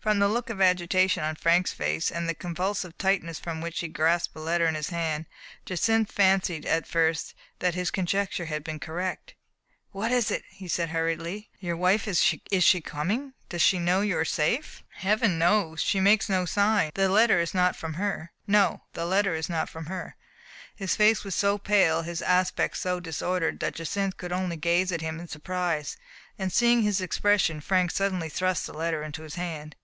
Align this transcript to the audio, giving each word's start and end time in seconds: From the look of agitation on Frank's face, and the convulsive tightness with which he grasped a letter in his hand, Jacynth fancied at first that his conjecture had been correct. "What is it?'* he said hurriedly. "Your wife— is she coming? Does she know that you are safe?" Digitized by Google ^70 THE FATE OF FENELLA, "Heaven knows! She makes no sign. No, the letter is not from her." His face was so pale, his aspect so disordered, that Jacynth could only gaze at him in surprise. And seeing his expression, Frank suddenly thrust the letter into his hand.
From 0.00 0.18
the 0.20 0.28
look 0.28 0.50
of 0.50 0.60
agitation 0.60 1.24
on 1.24 1.34
Frank's 1.34 1.72
face, 1.72 2.12
and 2.12 2.28
the 2.28 2.34
convulsive 2.34 2.96
tightness 2.96 3.40
with 3.44 3.60
which 3.62 3.80
he 3.80 3.88
grasped 3.88 4.36
a 4.36 4.40
letter 4.40 4.66
in 4.66 4.76
his 4.76 4.90
hand, 4.90 5.26
Jacynth 5.64 6.12
fancied 6.12 6.64
at 6.64 6.86
first 6.86 7.34
that 7.58 7.74
his 7.74 7.90
conjecture 7.90 8.44
had 8.46 8.62
been 8.62 8.78
correct. 8.78 9.34
"What 9.90 10.12
is 10.12 10.30
it?'* 10.30 10.44
he 10.48 10.68
said 10.68 10.90
hurriedly. 10.90 11.50
"Your 11.58 11.76
wife— 11.76 12.06
is 12.08 12.18
she 12.20 12.80
coming? 12.80 13.34
Does 13.48 13.62
she 13.62 13.80
know 13.80 14.00
that 14.00 14.06
you 14.06 14.18
are 14.18 14.24
safe?" 14.24 14.54
Digitized 14.54 14.58
by 14.58 14.58
Google 14.58 14.82
^70 14.82 14.82
THE 14.82 14.86
FATE 14.86 15.14
OF 15.14 15.20
FENELLA, 15.20 15.38
"Heaven 15.38 15.38
knows! 15.70 15.82
She 15.82 16.00
makes 16.00 16.28
no 16.28 16.44
sign. 16.44 16.92
No, 16.96 17.02
the 17.02 17.08
letter 17.08 17.38
is 17.40 17.54
not 19.52 19.68
from 19.68 19.84
her." 19.86 20.16
His 20.76 20.94
face 20.96 21.24
was 21.24 21.34
so 21.34 21.58
pale, 21.58 22.02
his 22.02 22.22
aspect 22.22 22.76
so 22.76 23.00
disordered, 23.00 23.58
that 23.60 23.74
Jacynth 23.74 24.16
could 24.16 24.32
only 24.32 24.56
gaze 24.56 24.92
at 24.92 25.00
him 25.00 25.18
in 25.18 25.26
surprise. 25.26 25.96
And 26.38 26.52
seeing 26.52 26.82
his 26.82 27.00
expression, 27.00 27.60
Frank 27.60 27.90
suddenly 27.90 28.28
thrust 28.28 28.66
the 28.66 28.72
letter 28.74 29.02
into 29.02 29.22
his 29.22 29.34
hand. 29.34 29.74